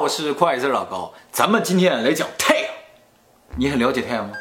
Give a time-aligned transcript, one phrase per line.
[0.00, 2.64] 我是快字老高，咱们今天来讲太阳。
[3.56, 4.32] 你很了解太阳吗？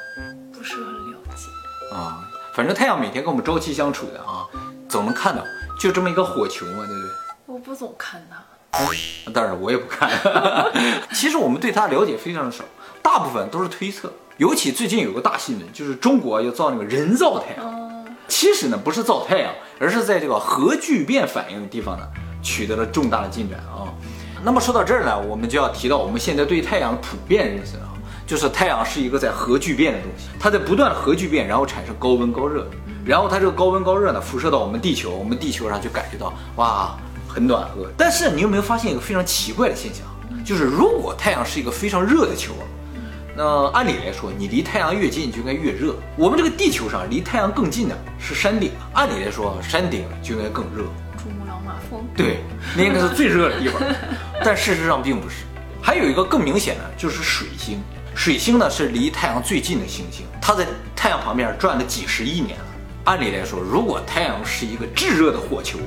[0.54, 1.94] 不是很了解。
[1.94, 2.24] 啊，
[2.56, 4.48] 反正太阳每天跟我们朝夕相处的啊，
[4.88, 5.44] 总能看到，
[5.78, 7.12] 就这么一个火球嘛，对不对？
[7.46, 8.38] 我不总看它。
[9.34, 10.10] 当然我也不看。
[11.12, 12.64] 其实我们对它了解非常的少，
[13.02, 14.14] 大部分都是推测。
[14.38, 17.66] 尤其最近有个大新闻，就是中国要造那个人造太阳。
[17.66, 22.08] 嗯，其实呢，不是造太阳，而是在这个核聚变反应的地方呢，
[22.42, 23.92] 取得了重大的进展啊。
[24.44, 27.92] 那么说到这儿呢，我们就要提到我们现在对太阳普遍认识啊，
[28.26, 32.66] 就是太阳是一个在核聚变的东西，它在不断核聚变，然后产生高温高热，
[33.06, 36.98] 然后它这个高温高热呢辐射到我们地球，我们地球上就感觉到哇
[37.28, 37.90] 很暖和。
[37.98, 40.06] 但是你有没有发现一个非常奇怪的现象？
[40.46, 42.64] 就是如果太阳是一个非常热的球啊，
[43.36, 45.94] 那按理来说你离太阳越近就应该越热。
[46.16, 50.84] 我们这个地球上离太阳更近的是山顶，按理来说山顶就应该更热。
[51.22, 52.02] 珠穆朗玛峰。
[52.16, 52.40] 对，
[52.76, 53.82] 那应该是最热的地方，
[54.44, 55.36] 但事实上并不是。
[55.82, 57.82] 还有一个更明显的就是水星，
[58.16, 62.66] 水星呢是离太阳最近的行星，它在太阳旁边转了几十亿年了。
[63.06, 65.80] 按理来说，如果太阳是一个炙热的火球，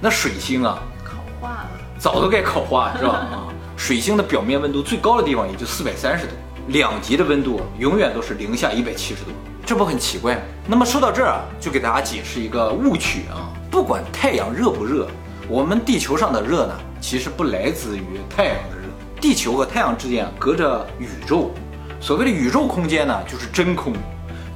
[0.00, 1.70] 那水星啊烤化了。
[1.98, 3.12] 早都该烤化，是吧？
[3.14, 6.32] 啊，水星的表面温度最高的地方也就四百三十度，
[6.68, 9.30] 两极的温度永远都是零下一百七十度，
[9.64, 10.42] 这不很奇怪吗？
[10.66, 15.06] 那么说到这儿啊，就给大家解释一个误区啊，不管太阳热不热，
[15.48, 18.82] 我们地球上的热呢，其实不来自于太阳的热，
[19.20, 21.52] 地球和太阳之间隔着宇宙，
[22.00, 23.92] 所谓的宇宙空间呢，就是真空，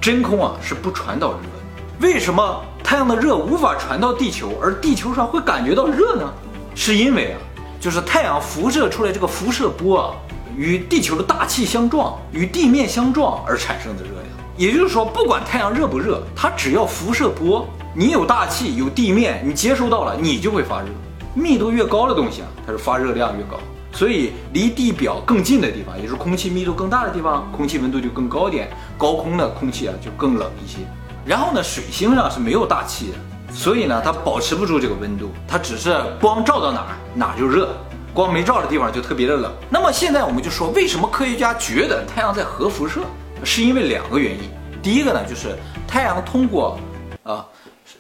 [0.01, 2.01] 真空啊是不传导热的。
[2.01, 6.35] 为什么太阳的热无法传到地球，而地球上会感觉到热呢？
[6.75, 7.39] 是因为啊，
[7.81, 10.15] 就是太阳辐射出来这个辐射波啊，
[10.57, 14.25] 与地球的大气相撞，与地面相撞而产生的热量。
[14.57, 17.65] 也就是说，不管太阳热不热，它只要辐射波，
[17.97, 20.89] 你有大气有地面，你接收到了，你就会发热。
[21.33, 23.57] 密度越高的东西啊，它是发热量越高。
[23.93, 30.79] 所以离地表更近的地方，也就是空气密度更大的地方，空气温度就更高点，高空的空气啊就更冷一些。
[31.25, 37.69] 然后呢，水星上是没有大气的，所以呢，它保持不住这个温度，它只是光照到哪儿哪儿就热，
[38.13, 39.53] 光没照的地方就特别的冷。
[39.71, 43.03] 那么现在我们就说，为什么科学家觉得太阳在核辐射？
[43.45, 44.51] 是因为两个原因。
[44.83, 46.77] 第一个呢，就是太阳通过，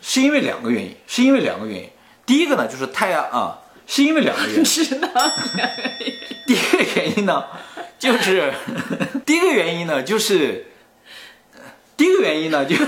[0.07, 1.89] 是因为两个原因，是因为两个原因。
[2.27, 4.65] 第一个呢，就是太阳啊，是因为两个原因。
[4.67, 5.09] 是的。
[6.47, 7.43] 第一个原因呢，
[7.99, 8.53] 就是
[9.25, 10.67] 第一个原因呢，就是
[11.97, 12.85] 第一个原因呢，就是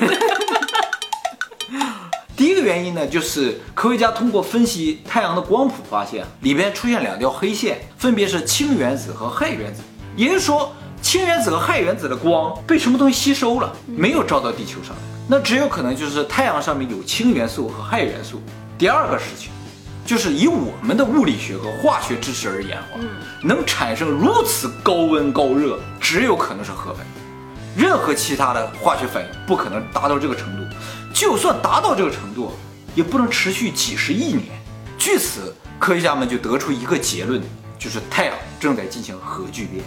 [2.36, 9.80] 第一个原因呢，就是科学家通过分析太阳的光谱，发现里边出现两条黑线，分别是氢原子和氦原子。
[10.16, 14.94] 也就是说，氢原子和氦原子的光被什么东西吸收了，没有照到地球上。
[15.28, 18.40] 那只有可能就是太阳上面有氢元素和氦元素。
[18.78, 19.50] 第二个事情，
[20.04, 23.00] 就是以我们的物理学和化学知识而言的话，
[23.42, 30.62] 能产生如此高温高热，只有可能是核反应，任何其他的化学反应不可能达到这个程度。
[31.12, 32.52] 就算达到这个程度，
[32.94, 34.44] 也不能持续几十亿年。
[34.96, 37.42] 据此，科学家们就得出一个结论，
[37.78, 39.82] 就是太阳正在进行核聚变。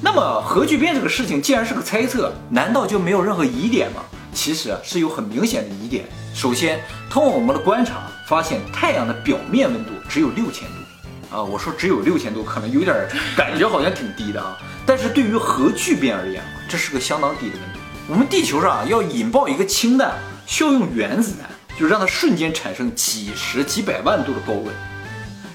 [0.00, 4.02] 那么，核聚变这个事情既然是个猜测，难道就没有任何疑点吗？
[4.36, 6.04] 其实啊，是有很明显的疑点。
[6.34, 11.34] 首先，通过我们的观察，发现太阳的表面温度只有六千度。
[11.34, 12.94] 啊，我说只有六千度，可能有点
[13.34, 14.56] 感觉好像挺低的啊。
[14.84, 17.78] 但是对于核聚变而言，这是个相当低的温度。
[18.08, 20.14] 我们地球上，要引爆一个氢弹，
[20.46, 24.66] 需要用原子弹，就让它瞬间产生几十几百万度的高温。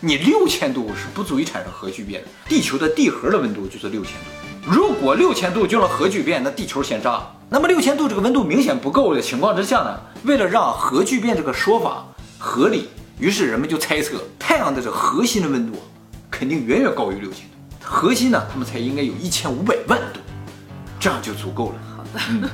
[0.01, 2.27] 你六千度是不足以产生核聚变的。
[2.49, 4.69] 地球的地核的温度就是六千度。
[4.69, 7.31] 如果六千度就能核聚变，那地球先炸。
[7.53, 12.05] 那么六千度这个温度明显不够的情况之下呢，为了让核聚变这个说法
[12.39, 12.87] 合理，
[13.19, 15.77] 于是人们就猜测太阳的这核心的温度
[16.29, 17.57] 肯定远远高于六千度。
[17.83, 20.21] 核心呢，他们才应该有一千五百万度，
[20.97, 21.75] 这样就足够了。
[21.97, 22.21] 好的。
[22.29, 22.49] 嗯，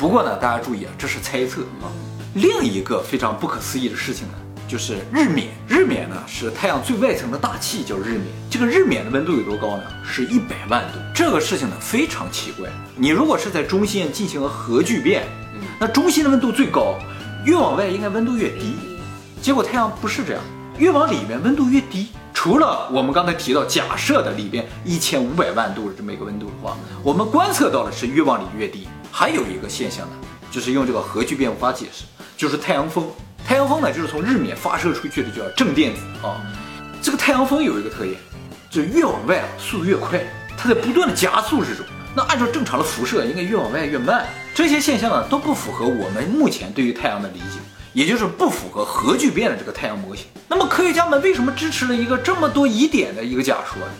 [0.00, 1.86] 不过呢，大家注意啊，这是猜测啊。
[2.34, 4.34] 另一个非常不可思议的事情呢，
[4.70, 5.48] 就是日冕。
[5.66, 8.26] 日冕呢是太阳最外层的大气，叫日冕。
[8.48, 9.82] 这个日冕的温度有多高呢？
[10.04, 10.98] 是一百万度。
[11.12, 12.70] 这个事情呢非常奇怪。
[12.94, 15.26] 你如果是在中心进行了核聚变，
[15.80, 16.94] 那中心的温度最高，
[17.44, 18.76] 越往外应该温度越低。
[19.42, 20.42] 结果太阳不是这样，
[20.78, 22.10] 越往里面温度越低。
[22.32, 28.86] 除了我们刚才提到假设的里边一千五百万度的这么一个温度的话，我们观测到的是越往里越低。
[29.10, 30.12] 还有一个现象呢，
[30.50, 32.04] 就是用这个核聚变无法解释，
[32.36, 33.04] 就是太阳风。
[33.50, 36.40] 太阳风呢，就是从日冕发射出去的叫正电子啊。
[37.02, 38.16] 这个太阳风有一个特点，
[38.70, 40.24] 就越往外啊速度越快，
[40.56, 41.84] 它在不断的加速之中。
[42.14, 44.24] 那按照正常的辐射，应该越往外越慢。
[44.54, 47.58] 这些现象呢，都不符合我们目前对于太阳的理解，
[47.92, 50.26] 也就是不符合核聚变的这个太阳模型。
[50.46, 53.92] 那么科学家们为什么支持了一个这么多疑点的一个假说呢？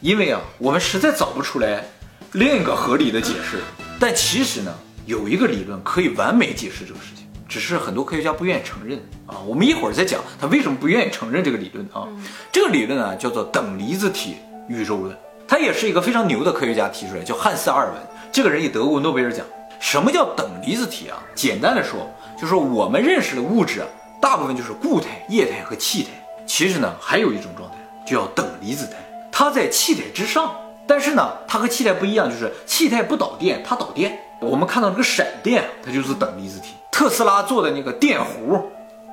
[0.00, 1.84] 因为啊，我们实在找不出来
[2.32, 3.58] 另一个合理的解释。
[4.00, 4.74] 但其实呢，
[5.04, 7.23] 有一个理论可以完美解释这个事情，
[7.54, 8.98] 只是很多科学家不愿意承认
[9.28, 9.38] 啊。
[9.46, 12.08] 我们一会儿再讲他为什么不愿意承认这个理论啊。
[12.50, 15.16] 这个理论呢叫做等离子体宇宙论，
[15.46, 17.94] 它也是一个非常牛的科学家提出来，叫汉斯·阿尔文。
[18.32, 19.46] 这个人也得过诺贝尔奖。
[19.78, 21.22] 什么叫等离子体啊？
[21.32, 23.86] 简单的说，就是我们认识的物质啊，
[24.20, 26.10] 大部分就是固态、液态和气态。
[26.44, 28.96] 其实呢，还有一种状态，就叫等离子态，
[29.30, 30.52] 它在气态之上。
[30.88, 34.18] 但是呢，它和气态不一样，就是气态不导电，它导电。
[34.40, 36.74] 我们看到这个闪电，它就是等离子体。
[36.94, 38.62] 特斯拉做的那个电弧，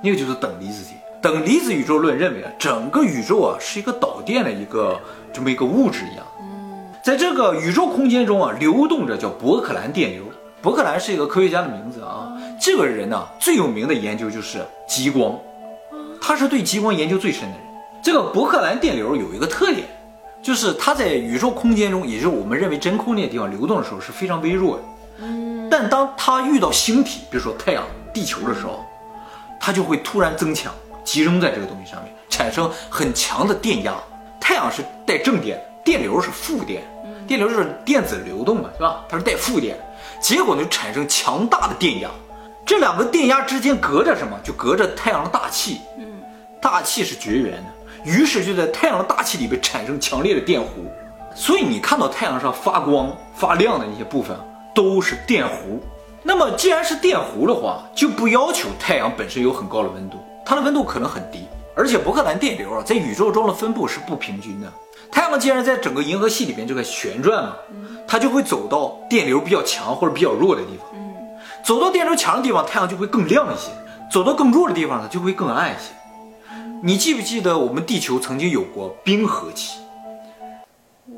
[0.04, 0.94] 那个就是等离子体。
[1.20, 5.02] 等离子宇宙论认为啊，整个宇宙啊是一个导电的一个
[5.34, 6.24] 这么一个物质一样。
[7.04, 10.26] 在这个宇宙空间中啊，流动着叫伯克兰电流。
[10.62, 12.32] 伯克兰是一个科学家的名字啊。
[12.62, 15.36] 这个人呢，最有名的研究就是极光，
[16.22, 17.66] 他是对极光研究最深的人。
[18.04, 19.88] 这个伯克兰电流有一个特点。
[20.44, 24.84] 就是它在宇宙空间中，也就是我们认为真空那个地方流动的时候是非常微弱的。
[25.72, 27.84] 嗯，但当它遇到星体，比如说太阳、
[28.14, 28.86] 地球的时候，
[29.60, 30.74] 它就会突然增强，
[31.04, 33.94] 集中在这个东西上面，产生很强的电压。
[34.40, 36.84] 太阳是带正电，电流是负电，
[37.26, 39.06] 电流就是电子流动嘛，是吧？
[39.08, 39.78] 它是带负电，
[40.20, 42.10] 结果呢产生强大的电压。
[42.66, 44.38] 这两个电压之间隔着什么？
[44.44, 45.82] 就隔着太阳的大气。
[45.98, 46.22] 嗯，
[46.62, 47.64] 大气是绝缘的。
[48.04, 50.66] 于是就在太阳的大气里边产生强烈的电弧，
[51.36, 54.36] 所以你看到太阳上发光发亮的那些部分
[54.74, 55.80] 都是电弧。
[56.24, 61.48] 那么既然是电弧的话，就不要求太阳本身有很高的温度，它的温度可能很低。
[61.76, 64.72] 而且伯克兰电流啊，在宇宙中的分布是不平均的。
[65.12, 67.56] 太阳既然在整个银河系里边就在旋转嘛，
[68.08, 70.88] 它就会走到电流比较强或者比较弱的地方。
[71.64, 73.72] 走到电流强的地方，太阳就会更亮一些；
[74.12, 75.92] 走到更弱的地方呢，就会更暗一些。
[76.84, 79.81] 你记不记得我们地球曾经有过冰河期？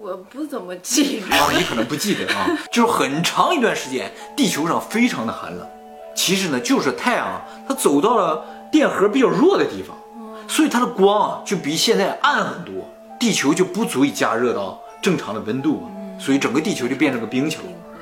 [0.03, 1.33] 我不怎么记得。
[1.33, 5.65] 啊， 你可能不记得啊，就是很长一段时间，地球上非常的寒冷。
[6.13, 9.95] 其实呢，就是太阳它走到了电荷比较弱的地方，
[10.45, 12.85] 所以它的光啊就比现在暗很多，
[13.17, 15.87] 地球就不足以加热到正常的温度，
[16.19, 17.61] 所以整个地球就变成个冰球。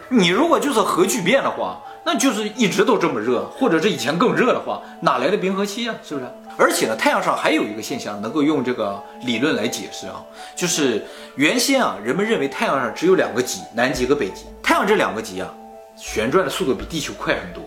[0.10, 5.96] 你如果就是核聚变的话，那就是一直都这么热，或者是以前更热的话，哪来的冰河期啊？
[6.04, 6.26] 是不是？
[6.58, 10.22] 而且呢，太阳上还有一个现象能够用这个理论来解释啊，
[10.56, 11.06] 就是
[11.36, 14.46] 原先啊，人们认为太阳上只有两个极，南极和北极。
[14.62, 15.54] 太阳这两个极啊，
[15.96, 17.64] 旋转的速度比地球快很多，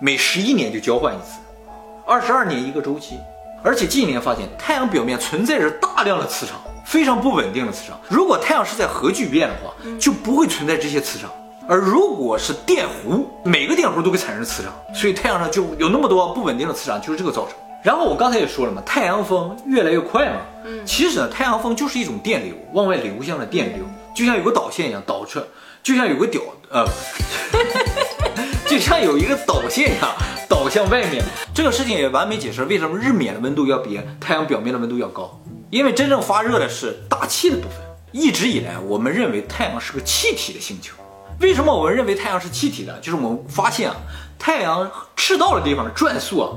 [0.00, 1.40] 每十一年就交换一次，
[2.06, 3.18] 二十二年一个周期。
[3.62, 7.98] 而且近年发现，太阳表面存在着大量的磁场，非常不稳定的磁场。
[8.08, 11.30] 如果太阳是在核聚变的话，就不会存在这些磁场。
[11.66, 17.54] 而如果是电弧，每个电弧都会产生磁场，所以太阳上就有那么多不稳定的磁场，就是这个造成。
[17.82, 20.40] 然后我刚才也说了嘛，太阳风越来越快嘛。
[20.64, 23.84] 嗯，其实呢，太阳风就是一种电流往外流向的电流，
[24.14, 25.40] 就像有个导线一样导出，
[25.82, 26.40] 就像有个屌
[26.70, 26.86] 呃，
[28.66, 30.10] 就像有一个导线一样
[30.48, 31.22] 导向外面。
[31.54, 35.38] 这个事情也完美解释为什么日冕的温度要比太阳表面的温度要高，
[35.70, 37.78] 因为真正发热的是大气的部分。
[38.12, 40.94] 一直以来，我们认为太阳是个气体的星球。
[41.40, 42.98] 为什么我们认为太阳是气体的？
[43.00, 43.96] 就是我们发现啊，
[44.38, 46.50] 太阳赤道的地方转速啊。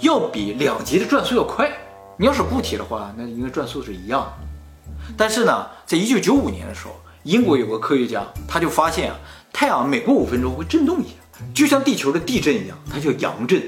[0.00, 1.70] 要比两极的转速要快。
[2.16, 5.14] 你要是固体的话，那应该转速是一样的。
[5.16, 9.16] 但是呢，在一九九五年的时候，英国有个科学家，他就发现啊，
[9.52, 11.14] 太阳每过五分钟会震动一下，
[11.54, 13.62] 就像地球的地震一样，它叫阳震。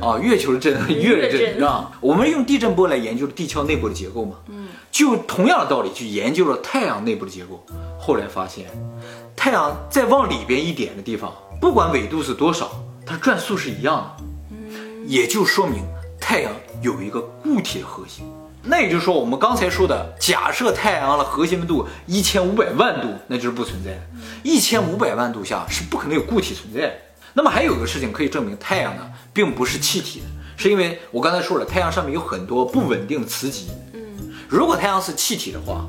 [0.00, 1.92] 啊，月球的震，月震是吧？
[2.00, 4.36] 我们用地震波来研究地壳内部的结构嘛。
[4.48, 4.68] 嗯。
[4.92, 7.64] 就同样的道理去研究了太阳内部的结构，
[7.98, 8.66] 后来发现，
[9.36, 12.70] 太阳再往里边一点的地方，不管纬度是多少，
[13.04, 14.24] 它转速是一样的。
[15.06, 15.84] 也就说明
[16.20, 16.50] 太阳
[16.82, 18.24] 有一个固体的核心，
[18.64, 24.00] 那也就是说，我们刚才说的，假设太阳的核心温度一千五百万度，那就是不存在的。
[24.42, 26.94] 一千五百万度下是不可能有固体存在的。
[27.34, 29.02] 那么还有一个事情可以证明太阳呢，
[29.32, 30.26] 并不是气体的，
[30.56, 33.68] 是因为我刚才说了，太阳上面有很多不稳定的磁极。
[33.92, 35.84] 嗯，如果太阳是气体的话，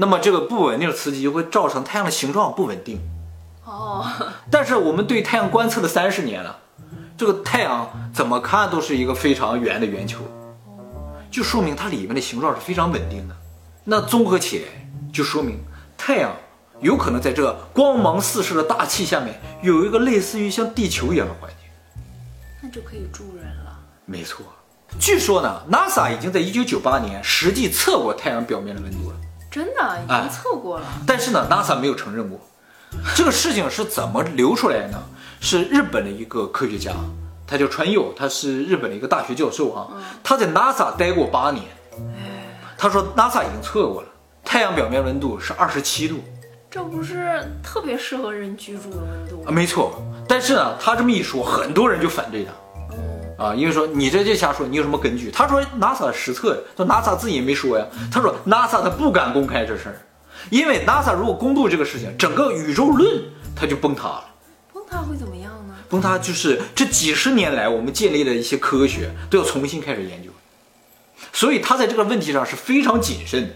[0.00, 2.98] 那么这个不稳定的磁极就会造成太阳的形状不稳定。
[3.66, 4.04] 哦，
[4.50, 6.58] 但是我们对太阳观测了三十年了。
[7.18, 10.20] 这个太阳怎么看都是一个非常圆的圆球，
[11.30, 13.36] 就说明它里面的形状是非常稳定的。
[13.84, 14.68] 那综合起来，
[15.12, 15.58] 就说明
[15.98, 16.34] 太阳
[16.80, 21.70] 有可能在这光芒四射的大气下面，有一个类似于像地球一样的环境。
[22.62, 23.78] 那就可以住人了。
[24.06, 24.46] 没错，
[24.98, 29.16] 据说呢，NASA 已经在1998年实际测过太阳表面的温度了。
[29.50, 30.86] 真的，已经测过了。
[31.06, 32.38] 但是呢，NASA 没有承认过。
[33.14, 35.02] 这个事情是怎么流出来的呢？
[35.40, 36.92] 是日本的一个科学家，
[37.46, 39.88] 他叫川佑，他是日本的一个大学教授啊。
[40.22, 41.64] 他在 NASA 待过八年。
[42.76, 44.08] 他说 NASA 已经测过了，
[44.44, 46.16] 太阳表面温度是二十七度，
[46.70, 50.02] 这不是特别适合人居住的温度啊，没错。
[50.26, 52.52] 但是呢，他这么一说，很多人就反对他，
[53.40, 55.30] 啊，因为说你这就瞎说，你有什么根据？
[55.30, 57.86] 他说 NASA 实测，说 NASA 自己也没说呀。
[58.12, 59.96] 他说 NASA 他不敢公开这事儿，
[60.50, 63.22] 因为 NASA 如果公布这个事情，整个宇宙论
[63.56, 64.24] 它就崩塌了。
[64.74, 65.74] 崩塌会怎么样呢？
[65.88, 70.28] 崩塌就是这几十年来我们建立的一些科学都要重新开始研究，
[71.32, 73.54] 所以他在这个问题上是非常谨慎的。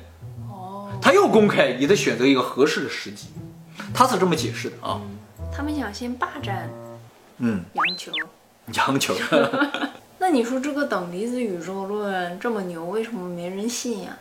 [0.48, 3.28] 哦，他要公开也得选择一个合适的时机，
[3.92, 4.98] 他是这么解释的啊。
[5.54, 6.70] 他们想先霸占
[7.36, 8.10] 嗯，洋球。
[8.72, 9.14] 羊球。
[10.18, 14.16] 那你说这个等离子宇宙论这么牛，为什么没人信呀？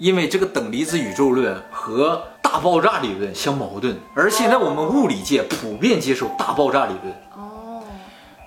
[0.00, 7.14] 因为这个等离子宇宙论和大爆炸理论相矛盾，而现在我们物理界普遍接受大爆炸理论。
[7.36, 7.80] 哦，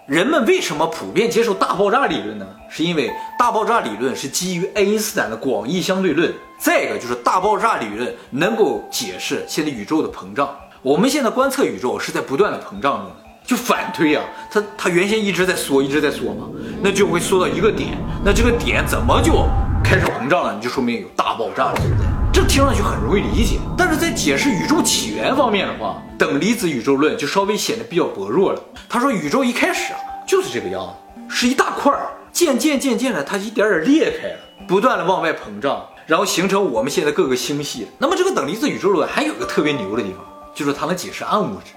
[0.05, 2.45] 人们为什么普遍接受大爆炸理论呢？
[2.69, 3.09] 是因为
[3.39, 10.53] 大爆炸理论是基于爱因斯坦的广义相对论，再一个就是大爆炸理论能够解释现在宇宙的膨胀。
[10.81, 13.15] 我们现在观测宇宙是在不断的膨胀中的，
[13.47, 16.49] 就反推啊，它它原先一直在缩，一直在缩嘛，
[16.83, 19.47] 那就会缩到一个点，那这个点怎么就
[19.81, 20.53] 开始膨胀了？
[20.53, 22.05] 你就说明有大爆炸了，对不对？
[22.33, 28.61] 这听上去很容易理解，但是在解释宇宙起源方面的话，等离子宇宙论就稍微显得比较薄弱了。
[28.89, 31.97] 他说宇宙一开始啊就是这个样子，是一大块，
[32.33, 37.87] 渐渐渐渐的它一点点裂开了，不断的往外膨胀，然后形成我们现在各个星系。
[37.97, 40.19] 那么这个等离子宇宙论还有个特别牛的地方，
[40.53, 41.71] 就是它能解释暗物质。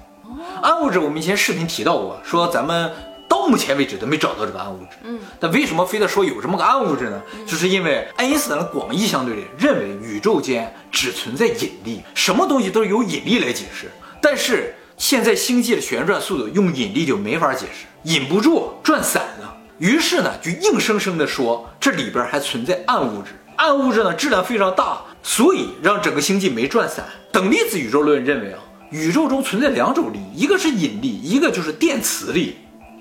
[0.63, 2.91] 暗物质我们以前视频提到过，说咱们
[3.29, 4.97] 到目前为止都没找到这个暗物质。
[5.05, 7.21] 嗯，但为什么非得说有这么个暗物质呢？
[7.47, 13.91] 就是因为爱因斯坦的广义相对论认为宇宙间只存在引力，什么东西都是由引力来解释。
[14.21, 19.57] 但是现在星际的旋转速度用引力就没法解释，引不住，转散了。
[19.79, 27.07] 于是呢，就硬生生的说这里边还存在暗物质，暗物质呢质量非常大，所以让整个星际没转散。
[27.33, 28.59] 等离子宇宙论认为啊，
[28.91, 32.57] 宇宙中存在两种力，一个是引力，一个就是电磁力。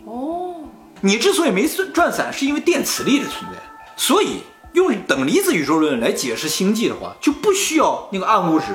[0.05, 0.53] 哦，
[1.01, 3.58] 你之所以没转散，是因为电磁力的存在。
[3.98, 4.41] 所以
[4.74, 8.65] 用等离子宇宙论来解释星际的话，就不需要那个暗物质。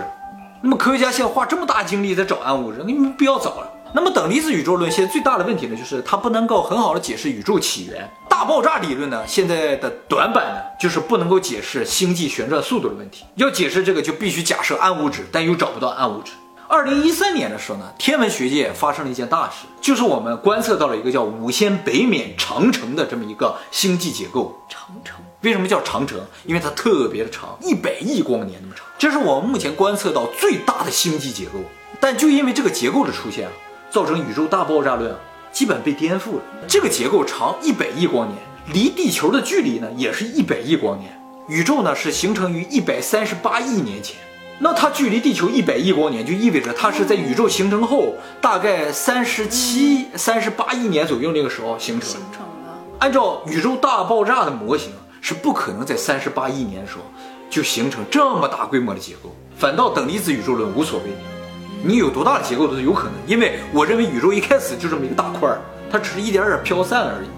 [0.60, 3.70] 那么科学家现在花这么大精力在找暗物质，你没必要找了。
[3.94, 8.10] 那么等离子宇宙论现在最大的问题呢，就是它不能够很好的解释宇宙起源。
[8.28, 13.24] 大爆炸理论呢，现在的短板呢，就是不能够解释星际旋转速度的问题。
[13.36, 16.32] 要解释这个，就必须假设暗物质，但又找不到暗物质。
[16.66, 24.58] 二零一三年的时候呢，天文学界发生了一件大事，就是我们观测到了一个叫五仙北冕长城的这么一个星际结构。
[24.68, 25.16] 长城。
[25.42, 26.18] 为什么叫长城？
[26.46, 28.86] 因为它特别的长，一百亿光年那么长。
[28.98, 31.58] 这是我们目前观测到最大的星际结构。
[32.00, 33.52] 但就因为这个结构的出现啊，
[33.90, 35.18] 造成宇宙大爆炸论啊，
[35.52, 36.42] 基本被颠覆了。
[36.66, 38.38] 这个结构长一百亿光年，
[38.72, 41.12] 离地球的距离呢也是一百亿光年。
[41.46, 44.16] 宇宙呢是形成于一百三十八亿年前。
[44.58, 52.20] 那它距离地球一百亿光年，就意味着它是在宇宙形成后大概三十七、三十八亿年左右那个时候形成形。
[52.32, 52.72] 成的。
[53.00, 57.02] 按照宇宙大爆炸的模型，是不可能在三十八亿年的时候
[57.50, 59.34] 就形成这么大规模的结构。
[59.56, 61.10] 反倒等离子宇宙论无所谓，
[61.82, 67.28] 你有多大的结构都是有可能，因为我认为宇宙一开始就这么一个大块儿，它只是一点点飘散而已。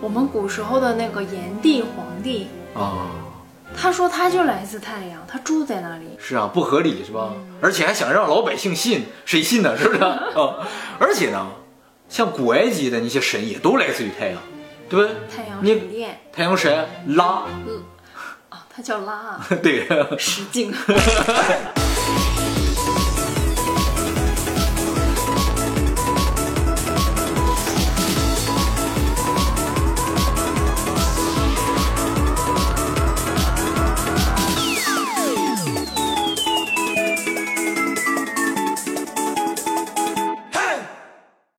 [0.00, 3.08] 我们古时候的那个炎帝黄帝，啊，
[3.76, 6.06] 他说他就来自太阳，他住在那里。
[6.18, 7.32] 是啊，不合理是吧？
[7.60, 9.76] 而且还想让老百姓信，谁信呢？
[9.76, 10.22] 是不是啊？
[10.98, 11.46] 而且呢，
[12.08, 14.40] 像古埃及的那些神也都来自于太阳，
[14.88, 15.14] 对不对？
[15.34, 17.44] 太阳神殿太阳神拉，
[18.48, 19.86] 啊，他叫拉啊， 对。
[20.18, 20.72] 石敬。